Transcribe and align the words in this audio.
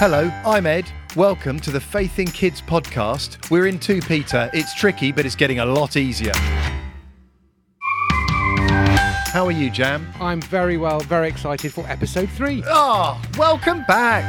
Hello, 0.00 0.32
I'm 0.46 0.64
Ed. 0.64 0.90
Welcome 1.14 1.60
to 1.60 1.70
the 1.70 1.78
Faith 1.78 2.18
in 2.18 2.26
Kids 2.26 2.62
podcast. 2.62 3.50
We're 3.50 3.66
in 3.66 3.78
2 3.78 4.00
Peter. 4.00 4.48
It's 4.54 4.74
tricky, 4.74 5.12
but 5.12 5.26
it's 5.26 5.36
getting 5.36 5.58
a 5.58 5.66
lot 5.66 5.98
easier. 5.98 6.32
How 9.26 9.44
are 9.44 9.52
you, 9.52 9.68
Jam? 9.68 10.10
I'm 10.18 10.40
very 10.40 10.78
well, 10.78 11.00
very 11.00 11.28
excited 11.28 11.74
for 11.74 11.86
episode 11.86 12.30
three. 12.30 12.62
Oh, 12.66 13.20
welcome 13.36 13.84
back. 13.86 14.24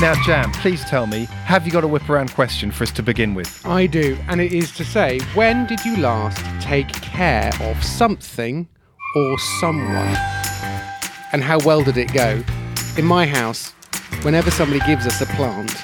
Now, 0.00 0.14
Jam, 0.22 0.52
please 0.52 0.84
tell 0.84 1.08
me, 1.08 1.24
have 1.46 1.66
you 1.66 1.72
got 1.72 1.82
a 1.82 1.88
whip 1.88 2.08
around 2.08 2.32
question 2.34 2.70
for 2.70 2.84
us 2.84 2.92
to 2.92 3.02
begin 3.02 3.34
with? 3.34 3.66
I 3.66 3.86
do, 3.86 4.16
and 4.28 4.40
it 4.40 4.52
is 4.52 4.70
to 4.76 4.84
say, 4.84 5.18
when 5.34 5.66
did 5.66 5.84
you 5.84 5.96
last 5.96 6.38
take 6.62 6.92
care 6.92 7.50
of 7.62 7.82
something 7.82 8.68
or 9.16 9.38
someone? 9.58 10.16
And 11.34 11.42
how 11.42 11.58
well 11.64 11.82
did 11.82 11.96
it 11.96 12.12
go? 12.12 12.44
In 12.96 13.04
my 13.04 13.26
house, 13.26 13.72
whenever 14.22 14.52
somebody 14.52 14.78
gives 14.86 15.04
us 15.04 15.20
a 15.20 15.26
plant, 15.26 15.74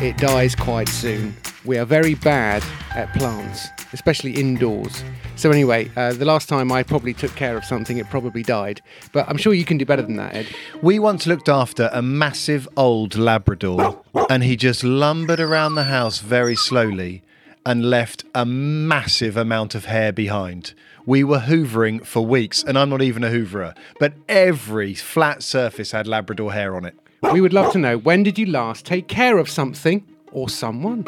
it 0.00 0.16
dies 0.18 0.54
quite 0.54 0.88
soon. 0.88 1.34
We 1.64 1.78
are 1.78 1.84
very 1.84 2.14
bad 2.14 2.62
at 2.94 3.12
plants, 3.14 3.70
especially 3.92 4.34
indoors. 4.34 5.02
So, 5.34 5.50
anyway, 5.50 5.90
uh, 5.96 6.12
the 6.12 6.24
last 6.24 6.48
time 6.48 6.70
I 6.70 6.84
probably 6.84 7.12
took 7.12 7.34
care 7.34 7.56
of 7.56 7.64
something, 7.64 7.98
it 7.98 8.08
probably 8.08 8.44
died. 8.44 8.80
But 9.12 9.28
I'm 9.28 9.36
sure 9.36 9.52
you 9.52 9.64
can 9.64 9.78
do 9.78 9.84
better 9.84 10.02
than 10.02 10.14
that, 10.14 10.36
Ed. 10.36 10.46
We 10.80 11.00
once 11.00 11.26
looked 11.26 11.48
after 11.48 11.90
a 11.92 12.00
massive 12.00 12.68
old 12.76 13.16
Labrador, 13.16 14.00
and 14.30 14.44
he 14.44 14.54
just 14.54 14.84
lumbered 14.84 15.40
around 15.40 15.74
the 15.74 15.84
house 15.84 16.20
very 16.20 16.54
slowly 16.54 17.24
and 17.68 17.90
left 17.90 18.24
a 18.34 18.46
massive 18.46 19.36
amount 19.36 19.74
of 19.74 19.84
hair 19.84 20.10
behind. 20.10 20.72
We 21.04 21.22
were 21.22 21.40
hoovering 21.40 22.02
for 22.02 22.24
weeks, 22.24 22.64
and 22.64 22.78
I'm 22.78 22.88
not 22.88 23.02
even 23.02 23.22
a 23.22 23.28
hooverer, 23.28 23.76
but 24.00 24.14
every 24.26 24.94
flat 24.94 25.42
surface 25.42 25.90
had 25.90 26.06
Labrador 26.06 26.54
hair 26.54 26.74
on 26.76 26.86
it. 26.86 26.98
We 27.30 27.42
would 27.42 27.52
love 27.52 27.70
to 27.72 27.78
know 27.78 27.98
when 27.98 28.22
did 28.22 28.38
you 28.38 28.46
last 28.46 28.86
take 28.86 29.06
care 29.06 29.36
of 29.36 29.50
something 29.50 30.02
or 30.32 30.48
someone? 30.48 31.06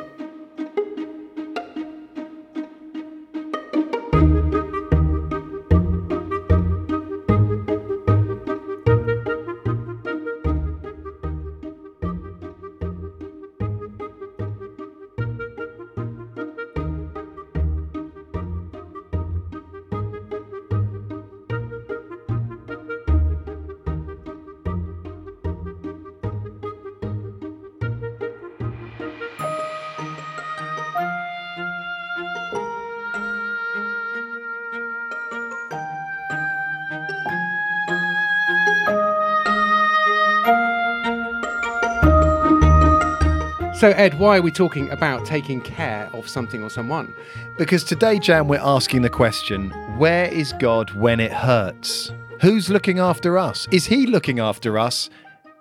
So, 43.80 43.92
Ed, 43.92 44.18
why 44.18 44.36
are 44.36 44.42
we 44.42 44.50
talking 44.50 44.90
about 44.90 45.24
taking 45.24 45.62
care 45.62 46.10
of 46.12 46.28
something 46.28 46.62
or 46.62 46.68
someone? 46.68 47.14
Because 47.56 47.82
today, 47.82 48.18
Jam, 48.18 48.46
we're 48.46 48.60
asking 48.60 49.00
the 49.00 49.08
question 49.08 49.70
where 49.96 50.26
is 50.26 50.52
God 50.58 50.90
when 50.90 51.18
it 51.18 51.32
hurts? 51.32 52.12
Who's 52.42 52.68
looking 52.68 52.98
after 52.98 53.38
us? 53.38 53.66
Is 53.72 53.86
He 53.86 54.06
looking 54.06 54.38
after 54.38 54.78
us? 54.78 55.08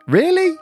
Really? 0.05 0.57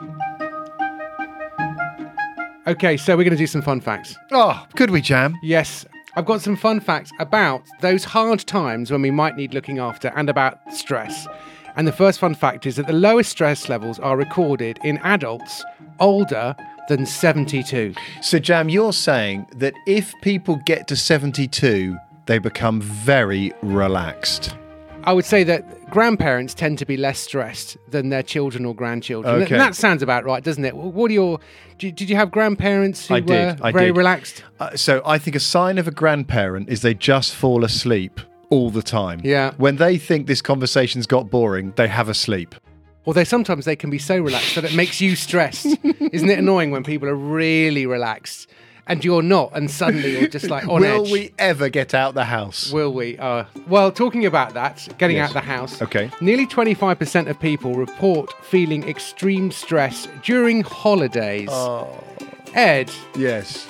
Okay, 2.67 2.96
so 2.96 3.17
we're 3.17 3.23
going 3.23 3.31
to 3.31 3.38
do 3.38 3.47
some 3.47 3.63
fun 3.63 3.81
facts. 3.81 4.16
Oh, 4.31 4.63
could 4.75 4.91
we, 4.91 5.01
Jam? 5.01 5.35
Yes, 5.41 5.84
I've 6.16 6.28
got 6.28 6.41
some 6.41 6.57
fun 6.57 6.79
facts 6.79 7.09
about 7.19 7.63
those 7.81 8.03
hard 8.03 8.41
times 8.41 8.91
when 8.91 9.01
we 9.01 9.09
might 9.09 9.35
need 9.35 9.56
looking 9.56 9.79
after 9.79 10.09
and 10.16 10.29
about 10.29 10.59
stress. 10.72 11.28
And 11.75 11.88
the 11.88 11.91
first 11.91 12.19
fun 12.19 12.35
fact 12.35 12.67
is 12.67 12.75
that 12.75 12.85
the 12.85 12.94
lowest 12.94 13.31
stress 13.31 13.67
levels 13.67 13.97
are 13.97 14.16
recorded 14.16 14.79
in 14.84 15.00
adults 15.00 15.66
older 16.00 16.56
than 16.87 17.05
72. 17.05 17.93
So, 18.21 18.39
Jam, 18.39 18.69
you're 18.69 18.93
saying 18.93 19.47
that 19.55 19.73
if 19.85 20.13
people 20.21 20.57
get 20.65 20.87
to 20.87 20.95
72, 20.95 21.97
they 22.25 22.39
become 22.39 22.81
very 22.81 23.53
relaxed. 23.61 24.55
I 25.03 25.13
would 25.13 25.25
say 25.25 25.43
that 25.45 25.89
grandparents 25.89 26.53
tend 26.53 26.79
to 26.79 26.85
be 26.85 26.97
less 26.97 27.19
stressed 27.19 27.77
than 27.89 28.09
their 28.09 28.23
children 28.23 28.65
or 28.65 28.75
grandchildren. 28.75 29.43
Okay. 29.43 29.55
And 29.55 29.61
that 29.61 29.73
sounds 29.73 30.03
about 30.03 30.25
right, 30.25 30.43
doesn't 30.43 30.65
it? 30.65 30.75
What 30.75 31.09
are 31.09 31.13
your. 31.13 31.39
Did 31.77 32.01
you 32.01 32.15
have 32.15 32.31
grandparents 32.31 33.07
who 33.07 33.15
I 33.15 33.19
did, 33.21 33.59
were 33.59 33.65
I 33.65 33.71
very 33.71 33.85
did. 33.87 33.97
relaxed? 33.97 34.43
Uh, 34.59 34.75
so, 34.75 35.01
I 35.05 35.17
think 35.17 35.35
a 35.35 35.39
sign 35.39 35.77
of 35.77 35.87
a 35.87 35.91
grandparent 35.91 36.67
is 36.67 36.81
they 36.81 36.93
just 36.93 37.35
fall 37.35 37.63
asleep 37.63 38.19
all 38.49 38.69
the 38.69 38.81
time. 38.81 39.21
Yeah. 39.23 39.53
When 39.57 39.77
they 39.77 39.97
think 39.97 40.27
this 40.27 40.41
conversation's 40.41 41.07
got 41.07 41.29
boring, 41.29 41.73
they 41.77 41.87
have 41.87 42.09
a 42.09 42.13
sleep. 42.13 42.55
Although 43.07 43.23
sometimes 43.23 43.66
they 43.66 43.75
can 43.75 43.90
be 43.90 43.97
so 43.97 44.19
relaxed 44.19 44.53
that 44.56 44.66
it 44.66 44.75
makes 44.75 45.01
you 45.01 45.16
stressed. 45.16 45.66
Isn't 46.12 46.29
it 46.29 46.38
annoying 46.38 46.69
when 46.72 46.84
people 46.84 47.07
are 47.07 47.16
really 47.16 47.85
relaxed 47.88 48.47
and 48.85 49.03
you're 49.03 49.22
not, 49.22 49.51
and 49.53 49.69
suddenly 49.72 50.18
you're 50.19 50.29
just 50.29 50.50
like 50.50 50.68
on 50.68 50.81
Will 50.81 51.06
edge? 51.06 51.12
we 51.12 51.31
ever 51.40 51.67
get 51.69 51.94
out 51.94 52.13
the 52.13 52.23
house? 52.25 52.72
Will 52.72 52.94
we? 52.94 53.17
Uh, 53.17 53.44
well, 53.67 53.91
talking 53.91 54.25
about 54.25 54.53
that, 54.53 54.88
getting 54.97 55.17
Yes. 55.17 55.29
out 55.29 55.34
the 55.34 55.41
house. 55.41 55.81
Okay. 55.81 56.09
Nearly 56.22 56.46
25% 56.47 57.28
of 57.29 57.40
people 57.40 57.75
report 57.75 58.31
feeling 58.46 58.88
extreme 58.88 59.51
stress 59.51 60.07
during 60.23 60.62
holidays. 60.62 61.50
Oh. 61.51 62.03
Ed, 62.53 62.91
Yes. 63.17 63.67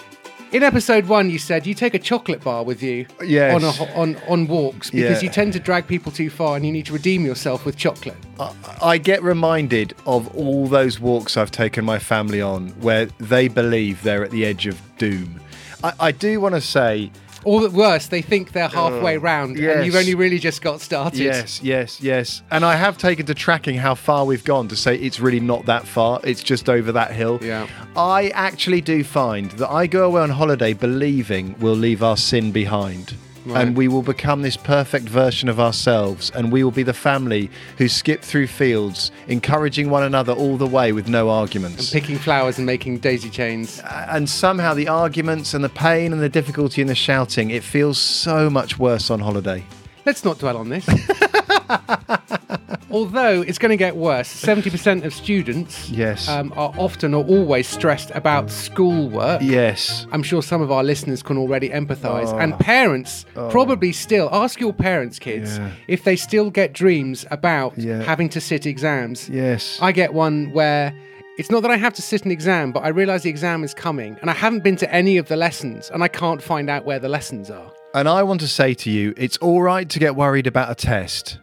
In 0.52 0.64
episode 0.64 1.06
one, 1.08 1.30
you 1.30 1.38
said 1.40 1.68
you 1.68 1.74
take 1.74 1.94
a 1.94 2.00
chocolate 2.00 2.42
bar 2.44 2.64
with 2.64 2.82
you 2.82 3.06
Yes. 3.24 3.54
on, 3.56 3.64
a, 3.64 3.94
on 3.94 4.16
on 4.28 4.48
walks 4.48 4.90
because 4.90 5.22
Yeah. 5.22 5.28
you 5.28 5.34
tend 5.34 5.54
to 5.54 5.60
drag 5.60 5.88
people 5.88 6.12
too 6.12 6.30
far 6.30 6.56
and 6.56 6.66
you 6.66 6.72
need 6.72 6.86
to 6.88 6.94
redeem 6.94 7.26
yourself 7.26 7.66
with 7.66 7.76
chocolate. 7.78 8.16
I- 8.40 8.52
I 8.82 8.98
get 8.98 9.22
reminded 9.24 9.94
of 10.06 10.34
all 10.36 10.68
those 10.68 11.00
walks 11.00 11.36
I've 11.38 11.52
taken 11.52 11.84
my 11.86 12.00
family 12.00 12.42
on 12.42 12.70
where 12.80 13.08
they 13.20 13.48
believe 13.48 14.04
they're 14.04 14.24
at 14.24 14.32
the 14.32 14.46
edge 14.46 14.68
of 14.68 14.80
doom. 14.98 15.40
I, 15.84 15.94
I 16.00 16.12
do 16.12 16.40
want 16.40 16.56
to 16.56 16.62
say, 16.62 17.12
Or 17.44 17.62
the 17.62 17.70
worse, 17.70 18.08
they 18.08 18.22
think 18.22 18.52
they're 18.52 18.68
halfway 18.68 19.18
oh, 19.18 19.22
round 19.22 19.58
and 19.58 19.86
you've 19.86 19.96
only 19.96 20.16
really 20.16 20.40
just 20.40 20.62
got 20.62 20.82
started. 20.82 21.20
yes, 21.20 21.62
yes, 21.62 22.02
yes. 22.02 22.42
And 22.52 22.66
I 22.66 22.76
have 22.76 22.98
taken 22.98 23.26
to 23.28 23.34
tracking 23.34 23.78
how 23.78 23.96
far 23.96 24.26
we've 24.26 24.44
gone 24.44 24.68
to 24.70 24.76
say 24.76 24.96
it's 24.96 25.20
really 25.20 25.40
not 25.40 25.66
that 25.66 25.88
far, 25.88 26.20
it's 26.24 26.44
just 26.44 26.70
over 26.70 26.92
that 26.92 27.12
hill. 27.12 27.40
Yeah. 27.42 27.68
I 27.96 28.30
actually 28.30 28.82
do 28.82 29.04
find 29.04 29.52
that 29.52 29.70
I 29.70 29.88
go 29.88 30.06
away 30.06 30.22
on 30.22 30.30
holiday 30.30 30.74
believing 30.74 31.56
we'll 31.60 31.76
leave 31.76 32.04
our 32.04 32.18
sin 32.18 32.52
behind. 32.52 33.16
Right. 33.48 33.66
And 33.66 33.78
we 33.78 33.88
will 33.88 34.02
become 34.02 34.42
this 34.42 34.58
perfect 34.58 35.08
version 35.08 35.48
of 35.48 35.58
ourselves, 35.58 36.32
and 36.32 36.52
we 36.52 36.66
will 36.66 36.72
be 36.72 36.84
the 36.84 36.94
family 36.94 37.50
who 37.78 37.88
skip 37.88 38.22
through 38.22 38.48
fields, 38.48 39.10
encouraging 39.30 39.90
one 39.90 40.04
another 40.04 40.34
all 40.34 40.58
the 40.58 40.68
way 40.68 40.92
with 40.92 41.08
no 41.08 41.30
arguments. 41.30 41.94
And 41.94 42.02
picking 42.02 42.18
flowers 42.18 42.58
and 42.58 42.66
making 42.66 42.98
daisy 43.00 43.30
chains. 43.30 43.82
and 43.86 44.30
somehow 44.30 44.74
the 44.74 44.90
arguments 44.90 45.54
and 45.54 45.64
the 45.64 45.70
pain 45.70 46.12
and 46.12 46.22
the 46.22 46.28
difficulty 46.28 46.82
and 46.82 46.90
the 46.90 46.96
shouting, 46.96 47.50
it 47.50 47.64
feels 47.64 47.98
so 47.98 48.50
much 48.50 48.78
worse 48.78 49.10
on 49.10 49.22
holiday. 49.22 49.64
Let's 50.06 50.26
not 50.26 50.40
dwell 50.40 50.58
on 50.58 50.68
this. 50.68 50.86
Although 52.90 53.42
it's 53.42 53.58
going 53.58 53.72
to 53.72 53.78
get 53.78 53.96
worse, 53.98 54.30
70% 54.30 55.04
of 55.04 55.14
students 55.14 55.90
Yes. 55.90 56.30
um, 56.30 56.54
are 56.56 56.72
often 56.78 57.14
or 57.14 57.26
always 57.26 57.68
stressed 57.68 58.12
about 58.16 58.50
schoolwork. 58.50 59.42
Yes. 59.42 60.06
I'm 60.12 60.24
sure 60.24 60.42
some 60.42 60.62
of 60.62 60.72
our 60.72 60.84
listeners 60.84 61.22
can 61.22 61.38
already 61.38 61.70
empathise. 61.70 62.32
And 62.42 62.58
parents 62.60 63.26
probably 63.50 63.92
still 63.92 64.30
ask 64.32 64.60
your 64.60 64.74
parents, 64.74 65.20
kids, 65.20 65.58
Yeah. 65.58 65.70
if 65.88 66.04
they 66.04 66.16
still 66.16 66.50
get 66.50 66.74
dreams 66.74 67.26
about 67.30 67.78
Yeah. 67.78 68.04
having 68.04 68.30
to 68.30 68.40
sit 68.42 68.66
exams. 68.66 69.28
Yes. 69.30 69.78
I 69.82 69.92
get 69.92 70.14
one 70.14 70.52
where 70.54 70.94
it's 71.38 71.52
not 71.52 71.62
that 71.64 71.72
I 71.72 71.78
have 71.78 71.94
to 71.96 72.02
sit 72.02 72.24
an 72.26 72.32
exam, 72.32 72.72
but 72.72 72.84
I 72.84 72.88
realise 72.90 73.24
the 73.24 73.30
exam 73.30 73.64
is 73.64 73.74
coming 73.74 74.16
and 74.22 74.30
I 74.30 74.34
haven't 74.34 74.64
been 74.64 74.78
to 74.78 74.92
any 74.94 75.18
of 75.18 75.28
the 75.28 75.36
lessons 75.36 75.92
and 75.94 76.04
I 76.04 76.08
can't 76.08 76.42
find 76.42 76.70
out 76.70 76.86
where 76.86 77.00
the 77.00 77.10
lessons 77.10 77.50
are. 77.52 77.72
And 77.94 78.08
I 78.08 78.24
want 78.24 78.40
to 78.42 78.48
say 78.48 78.74
to 78.76 78.90
you, 78.90 79.14
it's 79.18 79.38
all 79.38 79.62
right 79.62 79.88
to 79.90 80.00
get 80.00 80.16
worried 80.16 80.48
about 80.48 80.72
a 80.72 80.76
test, 80.76 81.40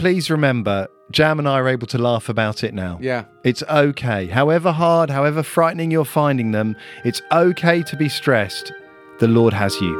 please 0.00 0.30
remember, 0.30 0.88
Jam 1.10 1.38
and 1.38 1.46
I 1.46 1.58
are 1.58 1.68
able 1.68 1.86
to 1.88 1.98
laugh 1.98 2.30
about 2.30 2.64
it 2.64 2.72
now. 2.72 2.98
Yeah. 3.02 3.26
It's 3.44 3.62
okay. 3.64 4.28
However 4.28 4.72
hard, 4.72 5.10
however 5.10 5.42
frightening 5.42 5.90
you're 5.90 6.06
finding 6.06 6.52
them, 6.52 6.74
it's 7.04 7.20
okay 7.30 7.82
to 7.82 7.96
be 7.96 8.08
stressed. 8.08 8.72
The 9.18 9.28
Lord 9.28 9.52
has 9.52 9.78
you. 9.78 9.94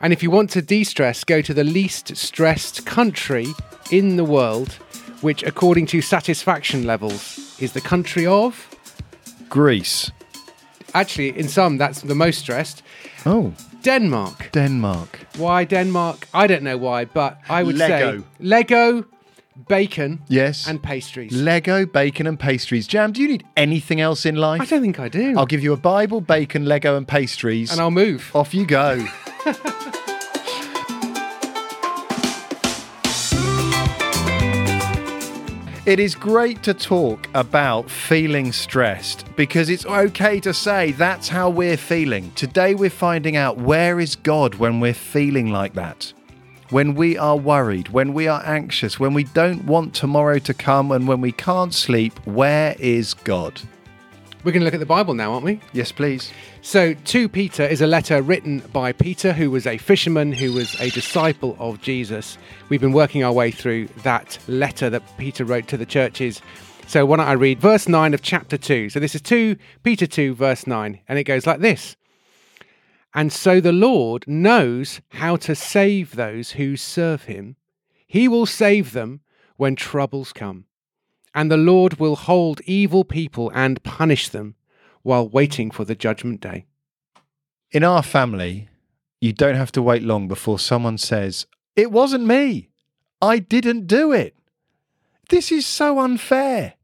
And 0.00 0.14
if 0.14 0.22
you 0.22 0.30
want 0.30 0.48
to 0.50 0.62
de 0.62 0.82
stress, 0.82 1.24
go 1.24 1.42
to 1.42 1.52
the 1.52 1.62
least 1.62 2.16
stressed 2.16 2.86
country 2.86 3.48
in 3.90 4.16
the 4.16 4.24
world, 4.24 4.72
which, 5.20 5.42
according 5.42 5.84
to 5.88 6.00
satisfaction 6.00 6.86
levels, 6.86 7.54
is 7.60 7.74
the 7.74 7.82
country 7.82 8.26
of. 8.26 8.66
Greece. 9.50 10.10
Actually, 10.94 11.38
in 11.38 11.48
some, 11.48 11.76
that's 11.76 12.00
the 12.00 12.14
most 12.14 12.38
stressed. 12.38 12.82
Oh, 13.26 13.52
Denmark. 13.88 14.50
Denmark. 14.52 15.18
Why 15.38 15.64
Denmark? 15.64 16.26
I 16.34 16.46
don't 16.46 16.62
know 16.62 16.76
why, 16.76 17.06
but 17.06 17.38
I 17.48 17.62
would 17.62 17.78
Lego. 17.78 18.18
say 18.18 18.24
Lego, 18.38 19.04
bacon, 19.68 20.18
Yes. 20.28 20.68
and 20.68 20.82
pastries. 20.82 21.32
Lego, 21.32 21.86
bacon, 21.86 22.26
and 22.26 22.38
pastries. 22.38 22.86
Jam, 22.86 23.12
do 23.12 23.22
you 23.22 23.28
need 23.28 23.44
anything 23.56 23.98
else 24.00 24.26
in 24.28 24.36
life? 24.36 24.60
I 24.60 24.66
don't 24.66 24.82
think 24.82 24.98
I 25.00 25.08
do. 25.08 25.34
I'll 25.38 25.46
give 25.46 25.62
you 25.62 25.72
a 25.72 25.76
Bible, 25.78 26.20
bacon, 26.20 26.66
Lego, 26.66 26.96
and 26.98 27.06
pastries. 27.08 27.72
and 27.72 27.80
I'll 27.80 27.90
move. 28.04 28.30
Off 28.34 28.52
you 28.54 28.66
go. 28.66 29.06
It 35.88 36.00
is 36.00 36.14
great 36.14 36.62
to 36.64 36.74
talk 36.74 37.30
about 37.32 37.90
feeling 37.90 38.52
stressed 38.52 39.24
because 39.36 39.70
it's 39.70 39.86
okay 39.86 40.38
to 40.40 40.52
say 40.52 40.92
that's 40.92 41.28
how 41.28 41.48
we're 41.48 41.78
feeling. 41.78 42.30
Today 42.32 42.74
we're 42.74 42.90
finding 42.90 43.36
out 43.36 43.56
where 43.56 43.98
is 43.98 44.14
God 44.14 44.56
when 44.56 44.80
we're 44.80 44.92
feeling 44.92 45.50
like 45.50 45.72
that. 45.72 46.12
When 46.68 46.94
we 46.94 47.16
are 47.16 47.38
worried, 47.38 47.88
when 47.88 48.12
we 48.12 48.28
are 48.28 48.42
anxious, 48.44 49.00
when 49.00 49.14
we 49.14 49.24
don't 49.24 49.64
want 49.64 49.94
tomorrow 49.94 50.38
to 50.40 50.52
come, 50.52 50.92
and 50.92 51.08
when 51.08 51.22
we 51.22 51.32
can't 51.32 51.72
sleep, 51.72 52.12
where 52.26 52.76
is 52.78 53.14
God? 53.14 53.58
We're 54.44 54.52
going 54.52 54.60
to 54.60 54.66
look 54.66 54.74
at 54.74 54.80
the 54.80 54.86
Bible 54.86 55.14
now, 55.14 55.32
aren't 55.32 55.44
we? 55.44 55.60
Yes, 55.72 55.90
please. 55.90 56.30
So, 56.62 56.94
2 56.94 57.28
Peter 57.28 57.64
is 57.64 57.80
a 57.80 57.88
letter 57.88 58.22
written 58.22 58.60
by 58.72 58.92
Peter, 58.92 59.32
who 59.32 59.50
was 59.50 59.66
a 59.66 59.78
fisherman, 59.78 60.30
who 60.30 60.52
was 60.52 60.80
a 60.80 60.90
disciple 60.90 61.56
of 61.58 61.82
Jesus. 61.82 62.38
We've 62.68 62.80
been 62.80 62.92
working 62.92 63.24
our 63.24 63.32
way 63.32 63.50
through 63.50 63.88
that 64.04 64.38
letter 64.46 64.88
that 64.90 65.02
Peter 65.18 65.44
wrote 65.44 65.66
to 65.68 65.76
the 65.76 65.84
churches. 65.84 66.40
So, 66.86 67.04
why 67.04 67.16
don't 67.16 67.26
I 67.26 67.32
read 67.32 67.58
verse 67.58 67.88
9 67.88 68.14
of 68.14 68.22
chapter 68.22 68.56
2? 68.56 68.90
So, 68.90 69.00
this 69.00 69.16
is 69.16 69.22
2 69.22 69.56
Peter 69.82 70.06
2, 70.06 70.36
verse 70.36 70.68
9, 70.68 71.00
and 71.08 71.18
it 71.18 71.24
goes 71.24 71.44
like 71.44 71.58
this 71.58 71.96
And 73.12 73.32
so 73.32 73.60
the 73.60 73.72
Lord 73.72 74.24
knows 74.28 75.00
how 75.08 75.34
to 75.34 75.56
save 75.56 76.14
those 76.14 76.52
who 76.52 76.76
serve 76.76 77.24
him, 77.24 77.56
he 78.06 78.28
will 78.28 78.46
save 78.46 78.92
them 78.92 79.20
when 79.56 79.74
troubles 79.74 80.32
come. 80.32 80.67
And 81.34 81.50
the 81.50 81.56
Lord 81.56 82.00
will 82.00 82.16
hold 82.16 82.60
evil 82.62 83.04
people 83.04 83.50
and 83.54 83.82
punish 83.82 84.28
them 84.28 84.54
while 85.02 85.28
waiting 85.28 85.70
for 85.70 85.84
the 85.84 85.94
judgment 85.94 86.40
day. 86.40 86.66
In 87.70 87.84
our 87.84 88.02
family, 88.02 88.68
you 89.20 89.32
don't 89.32 89.56
have 89.56 89.72
to 89.72 89.82
wait 89.82 90.02
long 90.02 90.28
before 90.28 90.58
someone 90.58 90.98
says, 90.98 91.46
It 91.76 91.90
wasn't 91.92 92.26
me. 92.26 92.70
I 93.20 93.38
didn't 93.38 93.86
do 93.86 94.12
it. 94.12 94.36
This 95.28 95.52
is 95.52 95.66
so 95.66 95.98
unfair. 95.98 96.74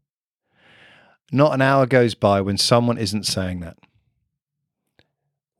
Not 1.32 1.55
an 1.55 1.62
hour 1.62 1.87
goes 1.87 2.14
by 2.14 2.41
when 2.41 2.58
someone 2.58 2.99
isn't 2.99 3.26
saying 3.26 3.61
that. 3.61 3.79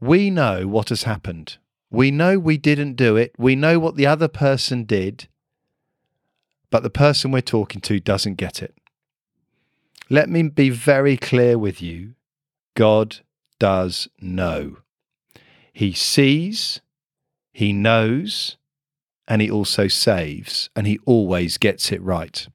We 0.01 0.31
know 0.31 0.67
what 0.69 0.91
has 0.91 1.05
happened. 1.05 1.57
We 1.91 2.11
know 2.11 2.39
we 2.39 2.59
didn't 2.59 2.95
do 2.95 3.17
it. 3.17 3.35
We 3.39 3.57
know 3.57 3.79
what 3.79 3.97
the 3.97 4.07
other 4.07 4.29
person 4.29 4.85
did, 4.85 5.29
but 6.75 6.83
the 6.83 6.91
person 6.91 7.31
we're 7.31 7.41
talking 7.41 7.81
to 7.81 8.01
doesn't 8.01 8.35
get 8.35 8.61
it. 8.61 8.75
Let 10.11 10.29
me 10.29 10.43
be 10.43 10.71
very 10.71 11.17
clear 11.17 11.57
with 11.57 11.81
you 11.81 12.17
God 12.75 13.19
does 13.61 14.09
know. 14.21 14.79
He 15.73 15.93
sees, 15.93 16.81
He 17.53 17.73
knows, 17.73 18.57
and 19.29 19.41
He 19.41 19.49
also 19.49 19.87
saves, 19.87 20.69
and 20.75 20.89
He 20.89 20.99
always 21.07 21.59
gets 21.59 21.93
it 21.93 22.03
right. 22.03 22.49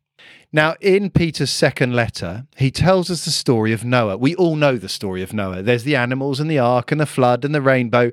Now, 0.51 0.75
in 0.81 1.11
Peter's 1.11 1.49
second 1.49 1.95
letter, 1.95 2.45
he 2.57 2.71
tells 2.71 3.09
us 3.09 3.23
the 3.23 3.31
story 3.31 3.71
of 3.71 3.85
Noah. 3.85 4.17
We 4.17 4.35
all 4.35 4.57
know 4.57 4.75
the 4.75 4.89
story 4.89 5.21
of 5.21 5.31
Noah. 5.31 5.61
There's 5.61 5.85
the 5.85 5.95
animals 5.95 6.41
and 6.41 6.51
the 6.51 6.59
ark 6.59 6.91
and 6.91 6.99
the 6.99 7.05
flood 7.05 7.45
and 7.45 7.55
the 7.55 7.61
rainbow, 7.61 8.11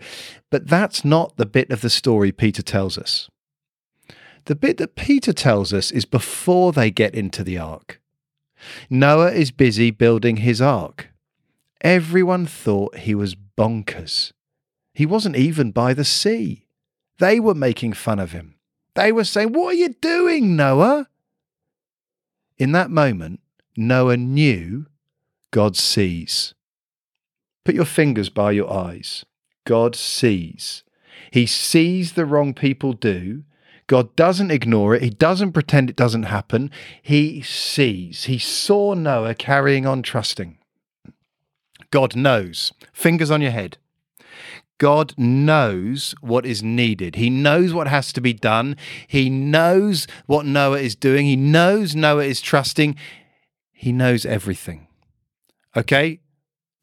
but 0.52 0.68
that's 0.68 1.04
not 1.04 1.36
the 1.36 1.46
bit 1.46 1.70
of 1.70 1.80
the 1.80 1.90
story 1.90 2.30
Peter 2.30 2.62
tells 2.62 2.96
us. 2.96 3.28
The 4.46 4.54
bit 4.54 4.78
that 4.78 4.94
Peter 4.94 5.32
tells 5.32 5.72
us 5.72 5.90
is 5.90 6.04
before 6.04 6.72
they 6.72 6.90
get 6.90 7.14
into 7.14 7.42
the 7.44 7.58
ark. 7.58 8.00
Noah 8.88 9.32
is 9.32 9.50
busy 9.50 9.90
building 9.90 10.38
his 10.38 10.62
ark. 10.62 11.08
Everyone 11.80 12.46
thought 12.46 12.98
he 12.98 13.14
was 13.14 13.34
bonkers. 13.34 14.32
He 14.94 15.04
wasn't 15.04 15.36
even 15.36 15.72
by 15.72 15.94
the 15.94 16.04
sea. 16.04 16.66
They 17.18 17.40
were 17.40 17.54
making 17.54 17.94
fun 17.94 18.18
of 18.18 18.32
him. 18.32 18.54
They 18.94 19.12
were 19.12 19.24
saying, 19.24 19.52
What 19.52 19.74
are 19.74 19.78
you 19.78 19.90
doing, 20.00 20.56
Noah? 20.56 21.08
In 22.56 22.72
that 22.72 22.90
moment, 22.90 23.40
Noah 23.76 24.16
knew 24.16 24.86
God 25.50 25.76
sees. 25.76 26.54
Put 27.64 27.74
your 27.74 27.84
fingers 27.84 28.30
by 28.30 28.52
your 28.52 28.72
eyes. 28.72 29.24
God 29.64 29.96
sees. 29.96 30.84
He 31.32 31.46
sees 31.46 32.12
the 32.12 32.24
wrong 32.24 32.54
people 32.54 32.92
do. 32.92 33.42
God 33.86 34.16
doesn't 34.16 34.50
ignore 34.50 34.94
it. 34.94 35.02
He 35.02 35.10
doesn't 35.10 35.52
pretend 35.52 35.88
it 35.88 35.96
doesn't 35.96 36.24
happen. 36.24 36.70
He 37.02 37.40
sees. 37.42 38.24
He 38.24 38.38
saw 38.38 38.94
Noah 38.94 39.34
carrying 39.34 39.86
on 39.86 40.02
trusting. 40.02 40.58
God 41.90 42.16
knows. 42.16 42.72
Fingers 42.92 43.30
on 43.30 43.40
your 43.40 43.52
head. 43.52 43.78
God 44.78 45.14
knows 45.16 46.14
what 46.20 46.44
is 46.44 46.62
needed. 46.62 47.16
He 47.16 47.30
knows 47.30 47.72
what 47.72 47.86
has 47.86 48.12
to 48.12 48.20
be 48.20 48.32
done. 48.32 48.76
He 49.06 49.30
knows 49.30 50.06
what 50.26 50.44
Noah 50.44 50.80
is 50.80 50.94
doing. 50.94 51.24
He 51.26 51.36
knows 51.36 51.96
Noah 51.96 52.24
is 52.24 52.40
trusting. 52.40 52.96
He 53.72 53.92
knows 53.92 54.26
everything. 54.26 54.88
Okay? 55.74 56.20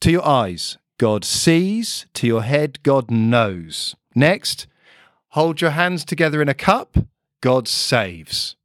To 0.01 0.11
your 0.11 0.25
eyes, 0.25 0.77
God 0.97 1.23
sees. 1.23 2.07
To 2.15 2.25
your 2.25 2.43
head, 2.43 2.81
God 2.81 3.11
knows. 3.11 3.95
Next, 4.15 4.67
hold 5.33 5.61
your 5.61 5.71
hands 5.71 6.05
together 6.05 6.41
in 6.41 6.49
a 6.49 6.53
cup. 6.53 6.95
God 7.41 7.67
saves. 7.67 8.55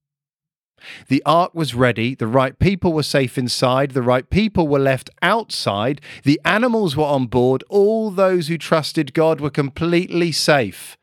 The 1.08 1.22
ark 1.24 1.54
was 1.54 1.74
ready, 1.74 2.14
the 2.14 2.26
right 2.26 2.58
people 2.58 2.92
were 2.92 3.02
safe 3.02 3.36
inside, 3.36 3.92
the 3.92 4.02
right 4.02 4.28
people 4.28 4.68
were 4.68 4.78
left 4.78 5.10
outside, 5.20 6.00
the 6.24 6.40
animals 6.44 6.96
were 6.96 7.04
on 7.04 7.26
board, 7.26 7.64
all 7.68 8.10
those 8.10 8.48
who 8.48 8.56
trusted 8.56 9.12
God 9.14 9.40
were 9.40 9.50
completely 9.50 10.30
safe. 10.30 10.96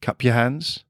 Cup 0.00 0.22
your 0.22 0.34
hands. 0.34 0.84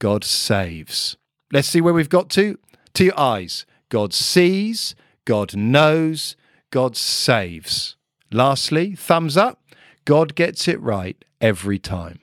God 0.00 0.24
saves. 0.24 1.16
Let's 1.52 1.68
see 1.68 1.80
where 1.80 1.94
we've 1.94 2.08
got 2.08 2.30
to. 2.30 2.58
To 2.94 3.04
your 3.04 3.18
eyes. 3.18 3.66
God 3.88 4.14
sees, 4.14 4.94
God 5.24 5.54
knows, 5.54 6.34
God 6.70 6.96
saves. 6.96 7.96
Lastly, 8.32 8.94
thumbs 8.94 9.36
up. 9.36 9.62
God 10.04 10.34
gets 10.34 10.66
it 10.66 10.80
right 10.80 11.22
every 11.40 11.78
time. 11.78 12.21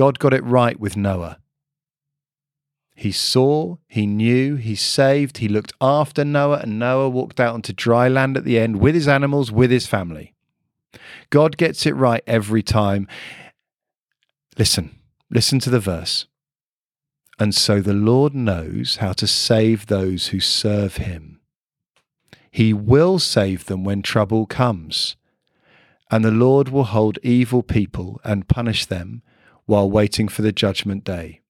God 0.00 0.18
got 0.18 0.32
it 0.32 0.42
right 0.44 0.80
with 0.80 0.96
Noah. 0.96 1.36
He 2.94 3.12
saw, 3.12 3.76
he 3.86 4.06
knew, 4.06 4.56
he 4.56 4.74
saved, 4.74 5.36
he 5.36 5.46
looked 5.46 5.74
after 5.78 6.24
Noah, 6.24 6.60
and 6.60 6.78
Noah 6.78 7.10
walked 7.10 7.38
out 7.38 7.52
onto 7.52 7.74
dry 7.74 8.08
land 8.08 8.38
at 8.38 8.44
the 8.44 8.58
end 8.58 8.80
with 8.80 8.94
his 8.94 9.06
animals, 9.06 9.52
with 9.52 9.70
his 9.70 9.86
family. 9.86 10.32
God 11.28 11.58
gets 11.58 11.84
it 11.84 11.94
right 11.94 12.22
every 12.26 12.62
time. 12.62 13.08
Listen, 14.56 14.98
listen 15.28 15.58
to 15.58 15.68
the 15.68 15.80
verse. 15.80 16.26
And 17.38 17.54
so 17.54 17.82
the 17.82 17.92
Lord 17.92 18.34
knows 18.34 18.96
how 19.02 19.12
to 19.12 19.26
save 19.26 19.84
those 19.84 20.28
who 20.28 20.40
serve 20.40 20.96
him. 20.96 21.40
He 22.50 22.72
will 22.72 23.18
save 23.18 23.66
them 23.66 23.84
when 23.84 24.00
trouble 24.00 24.46
comes. 24.46 25.16
And 26.10 26.24
the 26.24 26.30
Lord 26.30 26.70
will 26.70 26.84
hold 26.84 27.18
evil 27.22 27.62
people 27.62 28.18
and 28.24 28.48
punish 28.48 28.86
them 28.86 29.20
while 29.70 29.88
waiting 29.88 30.26
for 30.26 30.42
the 30.42 30.50
judgment 30.50 31.04
day. 31.04 31.40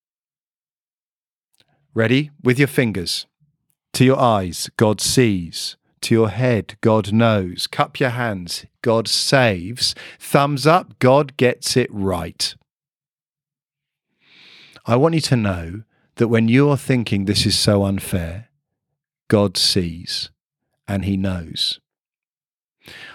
Ready? 1.94 2.30
With 2.42 2.58
your 2.58 2.68
fingers. 2.68 3.26
To 3.94 4.04
your 4.04 4.20
eyes, 4.20 4.68
God 4.76 5.00
sees. 5.00 5.78
To 6.02 6.14
your 6.14 6.28
head, 6.28 6.76
God 6.82 7.14
knows. 7.14 7.66
Cup 7.66 7.98
your 7.98 8.10
hands, 8.10 8.66
God 8.82 9.08
saves. 9.08 9.94
Thumbs 10.18 10.66
up, 10.66 10.98
God 10.98 11.38
gets 11.38 11.78
it 11.78 11.88
right. 11.90 12.54
I 14.84 14.96
want 14.96 15.14
you 15.14 15.22
to 15.22 15.36
know 15.36 15.84
that 16.16 16.28
when 16.28 16.46
you're 16.46 16.76
thinking 16.76 17.24
this 17.24 17.46
is 17.46 17.58
so 17.58 17.84
unfair, 17.84 18.50
God 19.28 19.56
sees 19.56 20.28
and 20.86 21.06
He 21.06 21.16
knows. 21.16 21.80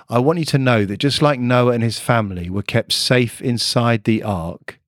I 0.10 0.18
want 0.18 0.40
you 0.40 0.46
to 0.46 0.58
know 0.58 0.84
that 0.84 0.98
just 0.98 1.22
like 1.22 1.40
Noah 1.40 1.74
and 1.74 1.84
his 1.84 2.00
family 2.00 2.50
were 2.50 2.64
kept 2.64 2.92
safe 2.92 3.40
inside 3.42 4.04
the 4.04 4.24
ark, 4.24 4.80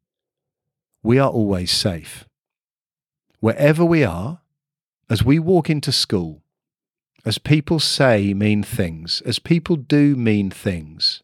we 1.03 1.19
are 1.19 1.29
always 1.29 1.71
safe 1.71 2.25
wherever 3.39 3.85
we 3.85 4.03
are, 4.03 4.41
as 5.09 5.23
we 5.23 5.39
walk 5.39 5.69
into 5.69 5.91
school, 5.91 6.41
as 7.25 7.37
people 7.37 7.79
say 7.79 8.33
mean 8.33 8.63
things, 8.63 9.21
as 9.25 9.39
people 9.39 9.75
do 9.75 10.15
mean 10.15 10.49
things, 10.49 11.21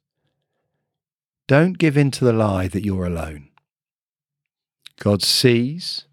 don't 1.48 1.78
give 1.78 1.98
in 1.98 2.12
to 2.12 2.24
the 2.24 2.34
lie 2.34 2.68
that 2.68 2.86
you're 2.86 3.06
alone. 3.06 3.50
God 5.00 5.22
sees, 5.22 6.06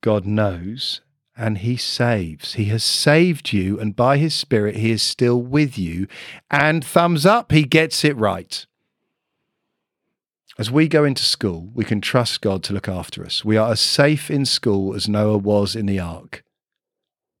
God 0.00 0.26
knows, 0.26 1.00
and 1.36 1.58
He 1.58 1.76
saves. 1.76 2.54
He 2.54 2.64
has 2.66 2.82
saved 2.82 3.52
you, 3.52 3.78
and 3.78 3.94
by 3.94 4.16
His 4.18 4.34
Spirit, 4.34 4.76
He 4.76 4.90
is 4.90 5.02
still 5.02 5.40
with 5.40 5.78
you. 5.78 6.08
And 6.50 6.84
thumbs 6.84 7.24
up, 7.24 7.52
He 7.52 7.62
gets 7.62 8.04
it 8.04 8.16
right. 8.16 8.66
As 10.60 10.70
we 10.70 10.88
go 10.88 11.04
into 11.04 11.22
school, 11.22 11.70
we 11.72 11.86
can 11.86 12.02
trust 12.02 12.42
God 12.42 12.62
to 12.64 12.74
look 12.74 12.86
after 12.86 13.24
us. 13.24 13.42
We 13.42 13.56
are 13.56 13.72
as 13.72 13.80
safe 13.80 14.30
in 14.30 14.44
school 14.44 14.94
as 14.94 15.08
Noah 15.08 15.38
was 15.38 15.74
in 15.74 15.86
the 15.86 15.98
ark. 15.98 16.44